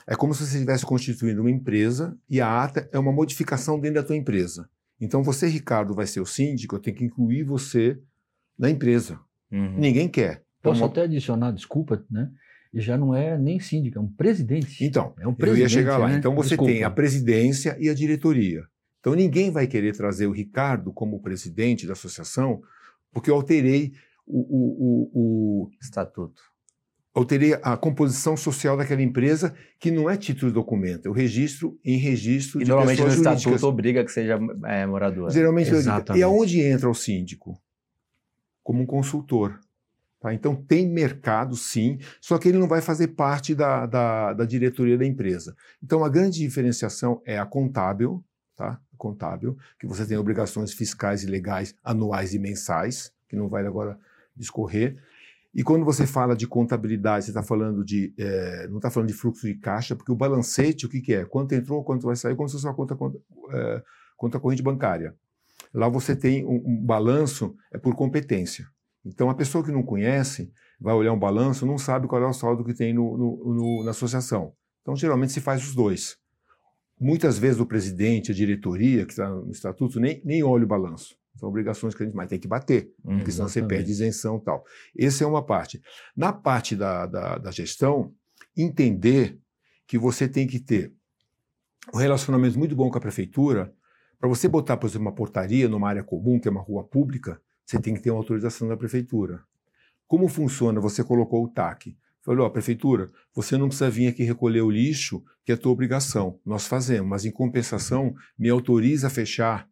é 0.06 0.14
como 0.14 0.34
se 0.34 0.46
você 0.46 0.54
estivesse 0.54 0.84
constituindo 0.84 1.40
uma 1.40 1.50
empresa 1.50 2.16
e 2.28 2.40
a 2.40 2.62
ata 2.62 2.88
é 2.92 2.98
uma 2.98 3.12
modificação 3.12 3.80
dentro 3.80 4.00
da 4.00 4.06
tua 4.06 4.16
empresa. 4.16 4.68
Então 5.00 5.22
você, 5.22 5.46
Ricardo, 5.46 5.94
vai 5.94 6.06
ser 6.06 6.20
o 6.20 6.26
síndico, 6.26 6.76
eu 6.76 6.80
tenho 6.80 6.96
que 6.96 7.04
incluir 7.04 7.44
você 7.44 7.98
na 8.58 8.68
empresa. 8.68 9.18
Uhum. 9.50 9.78
Ninguém 9.78 10.08
quer. 10.08 10.42
Posso 10.62 10.78
então, 10.78 10.88
até 10.88 11.02
adicionar, 11.02 11.52
desculpa, 11.52 12.04
né? 12.10 12.30
E 12.72 12.80
já 12.80 12.98
não 12.98 13.14
é 13.14 13.38
nem 13.38 13.58
síndico, 13.58 13.98
é 13.98 14.00
um 14.00 14.08
presidente. 14.08 14.84
Então, 14.84 15.14
é 15.18 15.26
um 15.26 15.34
eu 15.38 15.56
ia 15.56 15.68
chegar 15.68 15.96
lá. 15.96 16.08
Né? 16.08 16.16
Então 16.16 16.34
você 16.34 16.50
desculpa. 16.50 16.72
tem 16.72 16.84
a 16.84 16.90
presidência 16.90 17.76
e 17.80 17.88
a 17.88 17.94
diretoria. 17.94 18.62
Então 19.00 19.14
ninguém 19.14 19.50
vai 19.50 19.66
querer 19.66 19.96
trazer 19.96 20.26
o 20.26 20.32
Ricardo 20.32 20.92
como 20.92 21.22
presidente 21.22 21.86
da 21.86 21.94
associação 21.94 22.60
porque 23.12 23.30
eu 23.30 23.34
alterei 23.34 23.92
o, 24.26 24.40
o, 24.40 24.72
o, 24.80 25.64
o 25.64 25.70
estatuto. 25.80 26.42
Alterei 27.14 27.54
a 27.62 27.76
composição 27.76 28.36
social 28.36 28.76
daquela 28.76 29.02
empresa, 29.02 29.54
que 29.80 29.90
não 29.90 30.08
é 30.08 30.16
título 30.16 30.52
de 30.52 30.54
documento, 30.54 31.06
é 31.06 31.08
o 31.08 31.12
registro 31.12 31.76
em 31.84 31.96
registro 31.96 32.60
e 32.60 32.64
de 32.64 32.68
normalmente 32.68 32.98
pessoas 32.98 33.16
no 33.16 33.32
estatuto 33.32 33.66
obriga 33.66 34.04
que 34.04 34.12
seja 34.12 34.38
é, 34.66 34.86
morador. 34.86 35.30
Geralmente 35.30 35.70
Exatamente. 35.70 36.20
E 36.20 36.22
aonde 36.22 36.60
entra 36.60 36.88
o 36.88 36.94
síndico? 36.94 37.60
Como 38.62 38.82
um 38.82 38.86
consultor. 38.86 39.58
Tá? 40.20 40.34
Então 40.34 40.54
tem 40.54 40.88
mercado, 40.88 41.54
sim, 41.56 41.98
só 42.20 42.38
que 42.38 42.48
ele 42.48 42.58
não 42.58 42.66
vai 42.66 42.80
fazer 42.80 43.08
parte 43.08 43.54
da, 43.54 43.86
da, 43.86 44.32
da 44.32 44.44
diretoria 44.44 44.98
da 44.98 45.06
empresa. 45.06 45.56
Então 45.82 46.04
a 46.04 46.08
grande 46.08 46.40
diferenciação 46.40 47.22
é 47.24 47.38
a 47.38 47.46
contábil, 47.46 48.24
tá? 48.56 48.80
contábil, 48.96 49.56
que 49.78 49.86
você 49.86 50.04
tem 50.04 50.16
obrigações 50.16 50.72
fiscais 50.72 51.22
e 51.22 51.26
legais 51.26 51.74
anuais 51.84 52.34
e 52.34 52.38
mensais, 52.38 53.12
que 53.28 53.36
não 53.36 53.48
vai 53.48 53.64
agora 53.64 53.96
discorrer. 54.36 55.00
E 55.54 55.62
quando 55.62 55.84
você 55.84 56.06
fala 56.06 56.36
de 56.36 56.46
contabilidade, 56.46 57.24
você 57.24 57.30
está 57.30 57.42
falando 57.42 57.84
de. 57.84 58.12
É, 58.18 58.68
não 58.68 58.76
está 58.76 58.90
falando 58.90 59.08
de 59.08 59.14
fluxo 59.14 59.46
de 59.46 59.54
caixa, 59.54 59.96
porque 59.96 60.12
o 60.12 60.16
balancete, 60.16 60.84
o 60.84 60.88
que, 60.88 61.00
que 61.00 61.14
é? 61.14 61.24
Quanto 61.24 61.54
entrou, 61.54 61.82
quanto 61.82 62.06
vai 62.06 62.16
sair, 62.16 62.36
como 62.36 62.48
se 62.48 62.54
fosse 62.54 62.66
uma 62.66 62.74
conta, 62.74 62.94
conta, 62.94 63.18
é, 63.52 63.82
conta 64.16 64.38
corrente 64.38 64.62
bancária. 64.62 65.14
Lá 65.72 65.88
você 65.88 66.14
tem 66.14 66.44
um, 66.44 66.62
um, 66.64 66.84
balanço, 66.84 67.56
é 67.72 67.78
por 67.78 67.94
competência. 67.94 68.66
Então 69.04 69.30
a 69.30 69.34
pessoa 69.34 69.64
que 69.64 69.72
não 69.72 69.82
conhece 69.82 70.52
vai 70.80 70.94
olhar 70.94 71.12
um 71.12 71.18
balanço, 71.18 71.66
não 71.66 71.78
sabe 71.78 72.06
qual 72.06 72.22
é 72.22 72.26
o 72.26 72.32
saldo 72.32 72.64
que 72.64 72.74
tem 72.74 72.92
no, 72.92 73.16
no, 73.16 73.54
no, 73.54 73.84
na 73.84 73.90
associação. 73.90 74.52
Então 74.82 74.94
geralmente 74.96 75.32
se 75.32 75.40
faz 75.40 75.62
os 75.66 75.74
dois. 75.74 76.16
Muitas 77.00 77.38
vezes 77.38 77.60
o 77.60 77.66
presidente, 77.66 78.32
a 78.32 78.34
diretoria, 78.34 79.06
que 79.06 79.12
está 79.12 79.28
no 79.28 79.50
estatuto, 79.50 80.00
nem, 80.00 80.20
nem 80.24 80.42
olha 80.42 80.64
o 80.64 80.68
balanço. 80.68 81.16
São 81.36 81.48
obrigações 81.48 81.94
que 81.94 82.02
a 82.02 82.06
gente 82.06 82.16
mais 82.16 82.28
tem 82.28 82.38
que 82.38 82.48
bater, 82.48 82.92
hum, 83.04 83.18
porque 83.18 83.30
senão 83.30 83.46
exatamente. 83.46 83.52
você 83.52 83.76
perde 83.76 83.90
isenção 83.92 84.38
e 84.38 84.40
tal. 84.40 84.64
Essa 84.98 85.22
é 85.22 85.26
uma 85.26 85.44
parte. 85.44 85.80
Na 86.16 86.32
parte 86.32 86.74
da, 86.74 87.06
da, 87.06 87.38
da 87.38 87.50
gestão, 87.52 88.12
entender 88.56 89.38
que 89.86 89.96
você 89.96 90.28
tem 90.28 90.46
que 90.46 90.58
ter 90.58 90.92
um 91.94 91.98
relacionamento 91.98 92.58
muito 92.58 92.74
bom 92.74 92.90
com 92.90 92.98
a 92.98 93.00
prefeitura. 93.00 93.72
Para 94.18 94.28
você 94.28 94.48
botar, 94.48 94.76
por 94.76 94.88
exemplo, 94.88 95.06
uma 95.06 95.14
portaria 95.14 95.68
numa 95.68 95.88
área 95.88 96.02
comum, 96.02 96.40
que 96.40 96.48
é 96.48 96.50
uma 96.50 96.60
rua 96.60 96.82
pública, 96.82 97.40
você 97.68 97.78
tem 97.78 97.92
que 97.92 98.00
ter 98.00 98.10
uma 98.10 98.20
autorização 98.20 98.66
da 98.66 98.78
prefeitura. 98.78 99.42
Como 100.06 100.26
funciona? 100.26 100.80
Você 100.80 101.04
colocou 101.04 101.44
o 101.44 101.48
TAC. 101.48 101.94
Falou, 102.22 102.46
ó, 102.46 102.48
prefeitura, 102.48 103.10
você 103.34 103.58
não 103.58 103.68
precisa 103.68 103.90
vir 103.90 104.08
aqui 104.08 104.22
recolher 104.22 104.62
o 104.62 104.70
lixo, 104.70 105.22
que 105.44 105.52
é 105.52 105.56
tua 105.56 105.72
obrigação. 105.72 106.40
Nós 106.46 106.66
fazemos, 106.66 107.06
mas 107.06 107.26
em 107.26 107.30
compensação, 107.30 108.14
me 108.38 108.48
autoriza 108.48 109.08
a 109.08 109.10
fechar 109.10 109.68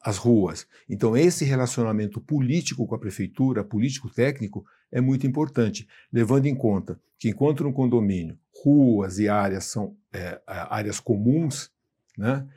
as 0.00 0.16
ruas. 0.16 0.66
Então, 0.88 1.14
esse 1.14 1.44
relacionamento 1.44 2.18
político 2.18 2.86
com 2.86 2.94
a 2.94 2.98
prefeitura, 2.98 3.62
político-técnico, 3.62 4.64
é 4.90 4.98
muito 4.98 5.26
importante, 5.26 5.86
levando 6.10 6.46
em 6.46 6.54
conta 6.54 6.98
que, 7.18 7.28
enquanto 7.28 7.62
no 7.62 7.74
condomínio 7.74 8.38
ruas 8.64 9.18
e 9.18 9.28
áreas 9.28 9.64
são 9.64 9.94
é, 10.14 10.40
áreas 10.46 10.98
comuns, 10.98 11.70
né, 12.16 12.48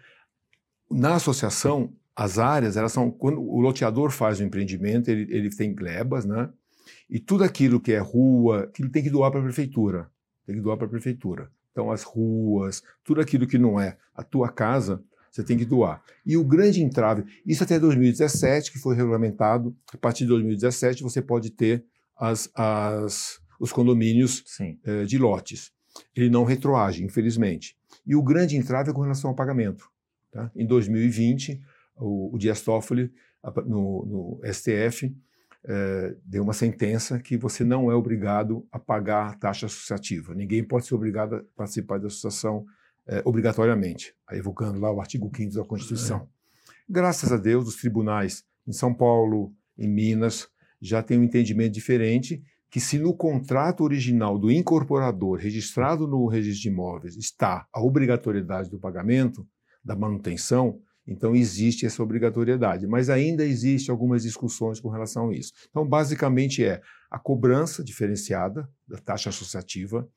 na 0.89 1.15
associação, 1.15 1.93
as 2.15 2.39
áreas, 2.39 2.77
elas 2.77 2.91
são. 2.91 3.09
Quando 3.09 3.41
o 3.41 3.59
loteador 3.59 4.11
faz 4.11 4.39
o 4.39 4.43
empreendimento, 4.43 5.09
ele, 5.09 5.33
ele 5.33 5.49
tem 5.49 5.73
glebas, 5.73 6.25
né? 6.25 6.49
E 7.09 7.19
tudo 7.19 7.43
aquilo 7.43 7.79
que 7.79 7.91
é 7.91 7.99
rua, 7.99 8.69
que 8.73 8.81
ele 8.81 8.89
tem 8.89 9.03
que 9.03 9.09
doar 9.09 9.31
para 9.31 9.39
a 9.39 9.43
prefeitura. 9.43 10.09
Tem 10.45 10.55
que 10.55 10.61
doar 10.61 10.77
para 10.77 10.87
a 10.87 10.89
prefeitura. 10.89 11.51
Então, 11.71 11.91
as 11.91 12.03
ruas, 12.03 12.83
tudo 13.03 13.21
aquilo 13.21 13.47
que 13.47 13.57
não 13.57 13.79
é 13.79 13.97
a 14.13 14.23
tua 14.23 14.49
casa, 14.49 15.01
você 15.31 15.43
tem 15.43 15.57
que 15.57 15.65
doar. 15.65 16.03
E 16.25 16.35
o 16.35 16.43
grande 16.43 16.83
entrave, 16.83 17.23
isso 17.45 17.63
até 17.63 17.79
2017, 17.79 18.71
que 18.71 18.79
foi 18.79 18.95
regulamentado, 18.95 19.75
a 19.93 19.97
partir 19.97 20.25
de 20.25 20.29
2017 20.29 21.03
você 21.03 21.21
pode 21.21 21.49
ter 21.51 21.85
as, 22.17 22.49
as, 22.53 23.39
os 23.59 23.71
condomínios 23.71 24.43
eh, 24.83 25.05
de 25.05 25.17
lotes. 25.17 25.71
Ele 26.13 26.29
não 26.29 26.43
retroage, 26.43 27.03
infelizmente. 27.03 27.77
E 28.05 28.15
o 28.15 28.21
grande 28.21 28.57
entrave 28.57 28.89
é 28.89 28.93
com 28.93 29.01
relação 29.01 29.29
ao 29.29 29.35
pagamento. 29.35 29.89
Tá? 30.31 30.51
Em 30.55 30.65
2020, 30.65 31.61
o, 32.01 32.36
o 32.36 32.38
Dias 32.38 32.62
Toffoli, 32.62 33.12
no, 33.65 34.39
no 34.43 34.53
STF, 34.53 35.15
é, 35.63 36.15
deu 36.25 36.43
uma 36.43 36.53
sentença 36.53 37.20
que 37.20 37.38
você 37.38 37.63
não 37.63 37.91
é 37.91 37.96
obrigado 37.96 38.67
a 38.72 38.79
pagar 38.79 39.29
a 39.29 39.34
taxa 39.36 39.67
associativa. 39.67 40.34
Ninguém 40.34 40.63
pode 40.63 40.86
ser 40.86 40.96
obrigado 40.96 41.36
a 41.36 41.43
participar 41.55 42.00
da 42.00 42.08
associação 42.08 42.65
é, 43.08 43.22
obrigatoriamente, 43.25 44.13
evocando 44.31 44.79
lá 44.79 44.91
o 44.91 45.00
artigo 45.00 45.31
5 45.36 45.53
da 45.53 45.63
Constituição. 45.63 46.22
É. 46.22 46.41
Graças 46.89 47.31
a 47.31 47.38
Deus, 47.38 47.67
os 47.67 47.75
tribunais 47.75 48.43
em 48.67 48.74
São 48.74 48.93
Paulo, 48.93 49.53
em 49.77 49.88
Minas, 49.88 50.48
já 50.81 51.01
têm 51.03 51.20
um 51.20 51.24
entendimento 51.24 51.74
diferente 51.74 52.43
que 52.70 52.79
se 52.79 52.98
no 52.98 53.13
contrato 53.13 53.84
original 53.84 54.39
do 54.39 54.50
incorporador 54.50 55.38
registrado 55.38 56.08
no 56.08 56.25
registro 56.27 56.62
de 56.62 56.70
imóveis 56.70 57.17
está 57.17 57.67
a 57.72 57.81
obrigatoriedade 57.81 58.70
do 58.70 58.79
pagamento, 58.79 59.46
da 59.84 59.96
manutenção, 59.96 60.79
então, 61.08 61.36
existe 61.36 61.86
essa 61.86 62.01
obrigatoriedade, 62.03 62.86
mas 62.86 63.10
ainda 63.10 63.46
existe 63.46 63.89
algumas 63.89 64.24
discussões 64.24 64.79
com 64.79 64.89
relação 64.89 65.29
a 65.29 65.36
isso. 65.36 65.51
Então, 65.70 65.86
basicamente 65.86 66.63
é 66.63 66.81
a 67.10 67.17
cobrança 67.17 67.84
diferenciada 67.84 68.70
da 68.88 68.98
taxa 68.98 69.29
associativa, 69.29 70.08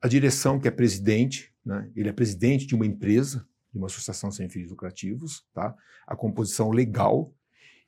a 0.00 0.06
direção, 0.06 0.60
que 0.60 0.68
é 0.68 0.70
presidente, 0.70 1.52
né? 1.64 1.90
ele 1.96 2.08
é 2.08 2.12
presidente 2.12 2.66
de 2.66 2.74
uma 2.74 2.86
empresa, 2.86 3.46
de 3.72 3.78
uma 3.78 3.86
associação 3.86 4.30
sem 4.30 4.48
fins 4.48 4.68
lucrativos, 4.68 5.44
tá? 5.54 5.74
a 6.06 6.14
composição 6.14 6.70
legal, 6.70 7.32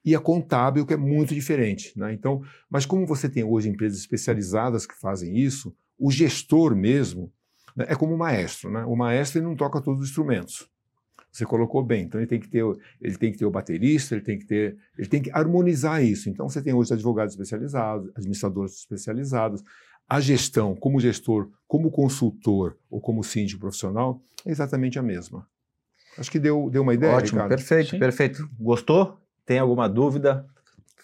e 0.05 0.15
a 0.15 0.21
contábil, 0.21 0.87
que 0.87 0.95
é 0.95 0.97
muito 0.97 1.35
diferente. 1.35 1.93
Né? 1.99 2.15
Então, 2.15 2.43
mas 2.71 2.87
como 2.87 3.07
você 3.07 3.29
tem 3.29 3.45
hoje 3.45 3.69
empresas 3.69 3.99
especializadas 3.99 4.87
que 4.87 4.99
fazem 4.99 5.37
isso, 5.37 5.77
o 5.99 6.11
gestor 6.11 6.75
mesmo 6.75 7.31
né, 7.77 7.87
é 7.89 7.95
como 7.95 8.15
o 8.15 8.19
maestro. 8.19 8.71
Né? 8.71 8.85
O 8.85 8.97
maestro 8.97 9.39
ele 9.39 9.47
não 9.47 9.57
toca 9.57 9.83
todos 9.83 10.01
os 10.01 10.09
instrumentos. 10.09 10.69
Você 11.31 11.45
colocou 11.45 11.83
bem. 11.83 12.05
Então 12.05 12.21
ele 12.21 12.27
tem 12.27 12.41
que 12.41 12.49
ter, 12.49 12.65
ele 13.01 13.17
tem 13.17 13.31
que 13.31 13.39
ter 13.39 13.45
o 13.45 13.51
baterista, 13.51 14.15
ele 14.15 14.25
tem 14.25 14.39
que 14.39 14.47
ter, 14.47 14.77
ele 14.97 15.09
tem 15.09 15.23
que 15.23 15.31
harmonizar 15.33 16.03
isso. 16.03 16.29
Então 16.29 16.49
você 16.49 16.63
tem 16.63 16.75
hoje 16.75 16.93
advogados 16.93 17.35
especializados, 17.35 18.11
administradores 18.17 18.75
especializados. 18.79 19.63
a 20.09 20.21
gestão 20.21 20.75
como 20.75 20.99
gestor, 20.99 21.51
como 21.67 21.91
consultor 21.91 22.77
ou 22.91 23.01
como 23.01 23.23
síndico 23.23 23.61
profissional 23.61 24.23
é 24.47 24.51
exatamente 24.51 24.99
a 24.99 25.03
mesma. 25.03 25.47
Acho 26.17 26.31
que 26.31 26.39
deu, 26.39 26.69
deu 26.71 26.83
uma 26.83 26.95
ideia. 26.95 27.15
Ótimo, 27.15 27.43
Ricardo. 27.43 27.51
perfeito, 27.51 27.91
Sim. 27.91 27.99
perfeito. 27.99 28.49
Gostou? 28.59 29.19
Tem 29.47 29.59
alguma 29.59 29.89
dúvida? 29.89 30.45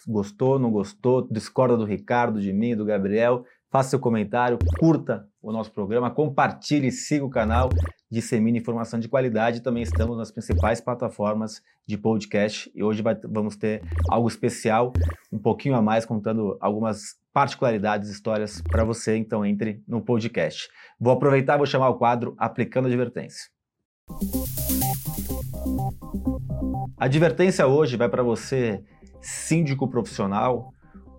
Gostou, 0.07 0.59
não 0.59 0.71
gostou? 0.71 1.27
Discorda 1.31 1.77
do 1.77 1.85
Ricardo, 1.85 2.41
de 2.41 2.51
mim, 2.51 2.75
do 2.75 2.83
Gabriel? 2.85 3.45
Faça 3.69 3.91
seu 3.91 3.99
comentário, 3.99 4.57
curta 4.77 5.27
o 5.41 5.51
nosso 5.51 5.71
programa, 5.71 6.11
compartilhe, 6.11 6.91
siga 6.91 7.25
o 7.25 7.29
canal, 7.29 7.69
dissemine 8.09 8.59
informação 8.59 8.99
de 8.99 9.07
qualidade. 9.07 9.61
Também 9.61 9.83
estamos 9.83 10.17
nas 10.17 10.31
principais 10.31 10.79
plataformas 10.79 11.61
de 11.87 11.97
podcast 11.97 12.71
e 12.73 12.83
hoje 12.83 13.01
vai, 13.01 13.15
vamos 13.15 13.55
ter 13.55 13.81
algo 14.09 14.27
especial, 14.27 14.93
um 15.31 15.39
pouquinho 15.39 15.75
a 15.75 15.81
mais, 15.81 16.05
contando 16.05 16.57
algumas 16.59 17.15
particularidades, 17.33 18.09
histórias 18.09 18.61
para 18.61 18.83
você. 18.83 19.17
Então 19.17 19.45
entre 19.45 19.83
no 19.87 20.01
podcast. 20.01 20.69
Vou 20.99 21.13
aproveitar 21.13 21.57
vou 21.57 21.65
chamar 21.65 21.89
o 21.89 21.97
quadro 21.97 22.35
Aplicando 22.37 22.87
Advertência. 22.87 23.49
A 26.97 27.05
advertência 27.05 27.67
hoje 27.67 27.97
vai 27.97 28.07
para 28.07 28.23
você, 28.23 28.83
síndico 29.21 29.87
profissional 29.87 30.71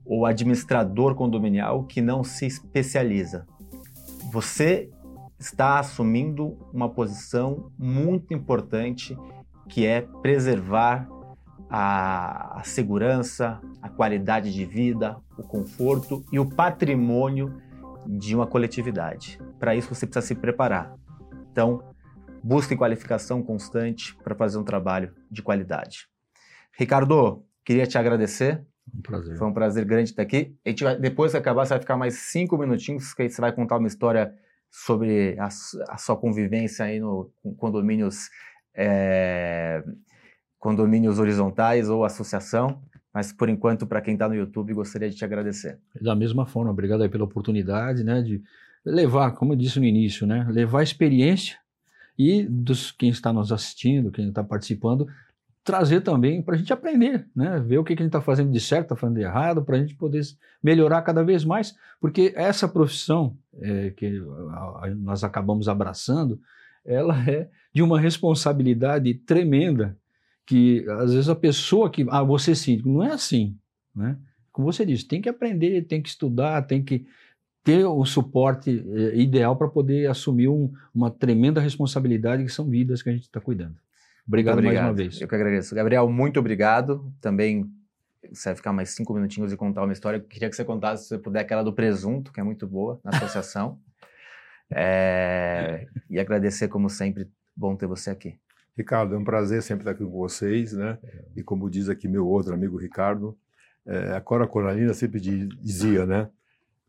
ou 0.05 0.25
administrador 0.25 1.15
condominial 1.15 1.85
que 1.85 2.01
não 2.01 2.23
se 2.23 2.47
especializa. 2.47 3.45
Você 4.33 4.89
está 5.39 5.79
assumindo 5.79 6.57
uma 6.73 6.89
posição 6.89 7.71
muito 7.79 8.33
importante 8.33 9.17
que 9.69 9.87
é 9.87 10.01
preservar 10.23 11.09
a, 11.69 12.61
a, 12.61 12.63
segurança, 12.65 13.61
a 13.83 13.89
qualidade 13.89 14.53
de 14.53 14.65
vida, 14.65 15.17
o 15.37 15.43
conforto 15.43 16.25
e 16.33 16.39
o 16.39 16.49
patrimônio 16.49 17.61
de 18.07 18.35
uma 18.35 18.47
coletividade. 18.47 19.39
Para 19.59 19.75
isso 19.75 19.93
você 19.95 20.07
precisa 20.07 20.27
se 20.27 20.35
preparar. 20.35 20.95
Então, 21.51 21.83
busque 22.43 22.77
qualificação 22.77 23.43
constante 23.43 24.15
para 24.23 24.35
fazer 24.35 24.59
um 24.59 24.65
trabalho 24.65 25.13
de 25.31 25.43
qualidade. 25.43 26.07
Ricardo, 26.79 27.45
queria 27.65 27.87
te 27.87 27.99
agradecer. 27.99 28.65
Um 28.95 29.03
prazer. 29.03 29.37
Foi 29.37 29.49
um 29.49 29.53
prazer 29.53 29.85
grande 29.85 30.11
estar 30.11 30.23
aqui. 30.23 30.55
A 30.65 30.69
gente 30.69 30.85
vai, 30.85 30.97
depois 30.97 31.33
que 31.33 31.39
acabar, 31.39 31.67
você 31.67 31.71
vai 31.71 31.81
ficar 31.81 31.97
mais 31.97 32.15
cinco 32.15 32.57
minutinhos, 32.57 33.13
que 33.13 33.29
você 33.29 33.41
vai 33.41 33.53
contar 33.53 33.79
uma 33.79 33.89
história 33.89 34.33
sobre 34.85 35.39
a, 35.39 35.47
a 35.47 35.97
sua 35.97 36.17
convivência 36.17 36.85
aí 36.85 37.01
no 37.01 37.33
com 37.43 37.55
condomínios, 37.55 38.29
é, 38.75 39.83
condomínios 40.59 41.19
horizontais 41.19 41.89
ou 41.89 42.05
associação. 42.05 42.83
Mas 43.13 43.33
por 43.33 43.49
enquanto, 43.49 43.87
para 43.87 44.03
quem 44.03 44.13
está 44.13 44.29
no 44.29 44.35
YouTube, 44.35 44.75
gostaria 44.75 45.09
de 45.09 45.17
te 45.17 45.25
agradecer. 45.25 45.79
Da 45.99 46.15
mesma 46.15 46.45
forma, 46.45 46.71
obrigado 46.71 47.03
aí 47.03 47.09
pela 47.09 47.25
oportunidade, 47.25 48.05
né, 48.05 48.21
de 48.21 48.43
levar, 48.85 49.31
como 49.33 49.55
eu 49.55 49.57
disse 49.57 49.81
no 49.81 49.87
início, 49.87 50.27
né, 50.27 50.47
levar 50.51 50.83
experiência 50.83 51.57
e 52.19 52.43
dos 52.43 52.93
quem 52.93 53.09
está 53.09 53.33
nos 53.33 53.51
assistindo, 53.51 54.13
quem 54.13 54.29
está 54.29 54.45
participando, 54.45 55.09
trazer 55.67 56.01
também 56.01 56.41
para 56.41 56.55
a 56.55 56.57
gente 56.57 56.73
aprender, 56.73 57.27
né? 57.35 57.59
ver 57.59 57.79
o 57.79 57.85
que, 57.85 57.97
que 57.97 58.01
a 58.01 58.05
gente 58.05 58.11
está 58.11 58.21
fazendo 58.21 58.53
de 58.53 58.61
certo, 58.61 58.85
está 58.85 58.97
fazendo 58.97 59.17
de 59.17 59.23
errado, 59.23 59.65
para 59.65 59.77
a 59.77 59.81
gente 59.81 59.97
poder 59.97 60.23
melhorar 60.63 61.03
cada 61.03 61.25
vez 61.25 61.45
mais, 61.45 61.75
porque 62.01 62.33
essa 62.37 62.69
profissão 62.69 63.37
é, 63.61 63.91
que 63.91 64.23
nós 64.97 65.25
acabamos 65.25 65.69
abraçando, 65.69 66.41
ela 66.85 67.17
é 67.29 67.51
de 67.75 67.83
uma 67.83 67.99
responsabilidade 67.99 69.13
tremenda, 69.13 69.99
que 70.47 70.87
às 71.01 71.13
vezes 71.13 71.29
a 71.29 71.35
pessoa 71.35 71.91
que, 71.91 72.07
ah, 72.11 72.23
você 72.23 72.55
síndico, 72.55 72.89
não 72.89 73.03
é 73.03 73.11
assim, 73.11 73.59
né? 73.93 74.17
Como 74.53 74.73
você 74.73 74.87
disse, 74.87 75.05
tem 75.05 75.21
que 75.21 75.29
aprender, 75.29 75.83
tem 75.83 76.01
que 76.01 76.09
estudar, 76.09 76.63
tem 76.63 76.83
que 76.83 77.05
ter 77.65 77.85
o 77.85 78.05
suporte 78.05 78.71
eh, 78.71 79.21
ideal 79.21 79.57
para 79.57 79.69
poder 79.69 80.09
assumir 80.09 80.49
um, 80.49 80.73
uma 80.95 81.11
tremenda 81.11 81.61
responsabilidade 81.61 82.45
que 82.45 82.53
são 82.53 82.65
vidas 82.71 83.03
que 83.03 83.11
a 83.11 83.13
gente 83.13 83.25
está 83.25 83.41
cuidando. 83.41 83.77
Obrigado, 84.27 84.59
obrigado, 84.59 84.75
mais 84.75 84.87
uma 84.87 84.95
vez. 84.95 85.21
Eu 85.21 85.29
que 85.29 85.35
agradeço. 85.35 85.75
Gabriel, 85.75 86.09
muito 86.09 86.41
obrigado. 86.41 87.13
Também 87.21 87.71
você 88.33 88.49
vai 88.49 88.57
ficar 88.57 88.73
mais 88.73 88.91
cinco 88.91 89.15
minutinhos 89.15 89.53
e 89.53 89.57
contar 89.57 89.85
uma 89.85 89.93
história. 89.93 90.19
Eu 90.19 90.25
queria 90.25 90.51
que 90.51 90.57
você 90.57 90.65
contasse, 90.65 91.05
se 91.05 91.09
você 91.11 91.19
puder, 91.19 91.41
aquela 91.41 91.63
do 91.63 91.73
presunto, 91.73 92.33
que 92.33 92.41
é 92.41 92.43
muito 92.43 92.67
boa 92.67 93.01
na 93.05 93.17
associação. 93.17 93.79
é... 94.71 95.87
E 96.11 96.19
agradecer, 96.19 96.69
como 96.69 96.91
sempre, 96.91 97.31
bom 97.57 97.77
ter 97.77 97.87
você 97.87 98.11
aqui. 98.11 98.39
Ricardo, 98.77 99.15
é 99.15 99.19
um 99.19 99.25
prazer 99.25 99.63
sempre 99.63 99.83
estar 99.83 99.93
aqui 99.93 100.05
com 100.05 100.19
vocês, 100.19 100.73
né? 100.73 100.99
E 101.35 101.43
como 101.43 101.71
diz 101.71 101.89
aqui 101.89 102.07
meu 102.07 102.27
outro 102.27 102.53
amigo 102.53 102.77
Ricardo, 102.77 103.39
é, 103.87 104.15
a 104.15 104.21
Cora 104.21 104.47
Coralina 104.47 104.93
sempre 104.93 105.19
dizia, 105.19 106.05
né? 106.05 106.29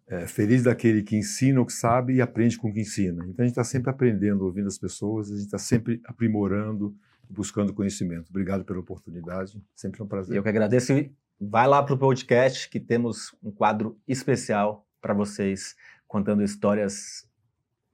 É, 0.10 0.26
feliz 0.26 0.64
daquele 0.64 1.02
que 1.04 1.16
ensina 1.16 1.62
o 1.62 1.66
que 1.66 1.72
sabe 1.72 2.16
e 2.16 2.22
aprende 2.22 2.58
com 2.58 2.70
o 2.70 2.74
que 2.74 2.82
ensina. 2.82 3.24
Então 3.26 3.44
a 3.44 3.48
gente 3.48 3.52
está 3.52 3.64
sempre 3.64 3.90
aprendendo, 3.90 4.44
ouvindo 4.44 4.68
as 4.68 4.78
pessoas, 4.78 5.32
a 5.32 5.36
gente 5.36 5.46
está 5.46 5.58
sempre 5.58 6.02
aprimorando, 6.06 6.96
buscando 7.30 7.74
conhecimento. 7.74 8.30
Obrigado 8.30 8.63
pela 8.63 8.80
oportunidade, 8.80 9.62
sempre 9.76 10.02
um 10.02 10.08
prazer. 10.08 10.36
Eu 10.36 10.44
que 10.44 10.50
agradeço. 10.50 10.94
Vai 11.40 11.68
lá 11.68 11.84
para 11.84 11.94
o 11.94 11.98
podcast 11.98 12.70
que 12.70 12.80
temos 12.80 13.36
um 13.44 13.52
quadro 13.52 14.00
especial 14.08 14.88
para 15.02 15.13
vocês, 15.13 15.76
contando 16.08 16.44
histórias 16.44 17.28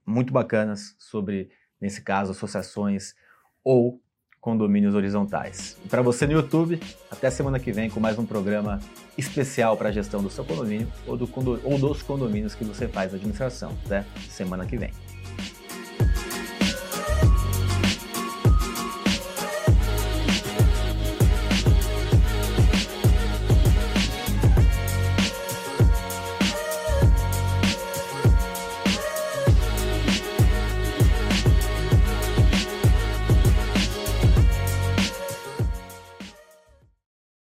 muito 0.06 0.32
bacanas 0.32 0.94
sobre, 0.98 1.50
nesse 1.80 2.02
caso, 2.02 2.32
associações 2.32 3.14
ou 3.62 4.00
condomínios 4.40 4.94
horizontais. 4.94 5.76
Para 5.88 6.02
você 6.02 6.26
no 6.26 6.34
YouTube, 6.34 6.78
até 7.10 7.30
semana 7.30 7.58
que 7.58 7.72
vem 7.72 7.88
com 7.88 7.98
mais 7.98 8.18
um 8.18 8.26
programa 8.26 8.78
especial 9.16 9.74
para 9.74 9.88
a 9.88 9.92
gestão 9.92 10.22
do 10.22 10.28
seu 10.28 10.44
condomínio 10.44 10.86
ou, 11.06 11.16
do 11.16 11.26
ou 11.64 11.78
dos 11.78 12.02
condomínios 12.02 12.54
que 12.54 12.62
você 12.62 12.86
faz 12.86 13.14
administração. 13.14 13.74
Até 13.86 14.04
semana 14.28 14.66
que 14.66 14.76
vem. 14.76 15.03